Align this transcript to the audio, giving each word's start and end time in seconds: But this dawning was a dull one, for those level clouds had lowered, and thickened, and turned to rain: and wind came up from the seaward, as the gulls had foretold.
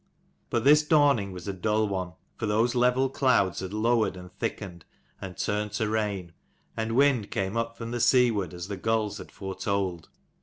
But 0.49 0.63
this 0.63 0.81
dawning 0.81 1.31
was 1.31 1.47
a 1.47 1.53
dull 1.53 1.87
one, 1.87 2.13
for 2.35 2.47
those 2.47 2.73
level 2.73 3.07
clouds 3.07 3.59
had 3.59 3.71
lowered, 3.71 4.17
and 4.17 4.31
thickened, 4.39 4.83
and 5.21 5.37
turned 5.37 5.73
to 5.73 5.87
rain: 5.87 6.33
and 6.75 6.95
wind 6.95 7.29
came 7.29 7.55
up 7.55 7.77
from 7.77 7.91
the 7.91 7.99
seaward, 7.99 8.51
as 8.51 8.67
the 8.67 8.77
gulls 8.77 9.19
had 9.19 9.31
foretold. 9.31 10.09